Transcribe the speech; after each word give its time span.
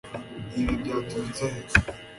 Ibi 0.59 0.73
byaturutse 0.81 1.45
he 1.53 1.61